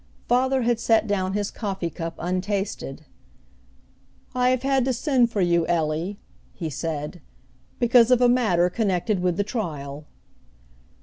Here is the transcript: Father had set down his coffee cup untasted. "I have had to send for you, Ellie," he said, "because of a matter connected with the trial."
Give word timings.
Father 0.27 0.63
had 0.63 0.79
set 0.79 1.05
down 1.05 1.33
his 1.33 1.51
coffee 1.51 1.91
cup 1.91 2.15
untasted. 2.17 3.05
"I 4.33 4.49
have 4.49 4.63
had 4.63 4.83
to 4.85 4.93
send 4.93 5.29
for 5.29 5.41
you, 5.41 5.67
Ellie," 5.67 6.17
he 6.53 6.71
said, 6.71 7.21
"because 7.77 8.09
of 8.09 8.19
a 8.19 8.27
matter 8.27 8.67
connected 8.71 9.19
with 9.19 9.37
the 9.37 9.43
trial." 9.43 10.07